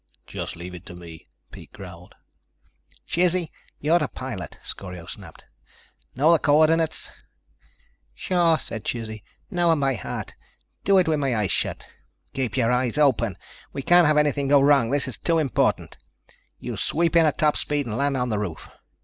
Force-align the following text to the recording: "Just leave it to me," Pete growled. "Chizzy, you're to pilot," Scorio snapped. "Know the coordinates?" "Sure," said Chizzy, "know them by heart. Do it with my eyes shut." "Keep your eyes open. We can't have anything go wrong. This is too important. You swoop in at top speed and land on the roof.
"Just 0.25 0.55
leave 0.55 0.73
it 0.73 0.83
to 0.87 0.95
me," 0.95 1.27
Pete 1.51 1.71
growled. 1.73 2.15
"Chizzy, 3.07 3.49
you're 3.79 3.99
to 3.99 4.07
pilot," 4.07 4.57
Scorio 4.63 5.05
snapped. 5.05 5.45
"Know 6.15 6.31
the 6.31 6.39
coordinates?" 6.39 7.11
"Sure," 8.15 8.57
said 8.57 8.83
Chizzy, 8.83 9.23
"know 9.51 9.69
them 9.69 9.81
by 9.81 9.93
heart. 9.93 10.33
Do 10.85 10.97
it 10.97 11.07
with 11.07 11.19
my 11.19 11.35
eyes 11.35 11.51
shut." 11.51 11.87
"Keep 12.33 12.57
your 12.57 12.71
eyes 12.71 12.97
open. 12.97 13.37
We 13.73 13.83
can't 13.83 14.07
have 14.07 14.17
anything 14.17 14.47
go 14.47 14.59
wrong. 14.59 14.89
This 14.89 15.07
is 15.07 15.19
too 15.19 15.37
important. 15.37 15.97
You 16.57 16.77
swoop 16.77 17.15
in 17.15 17.27
at 17.27 17.37
top 17.37 17.55
speed 17.55 17.85
and 17.85 17.95
land 17.95 18.17
on 18.17 18.29
the 18.29 18.39
roof. 18.39 18.69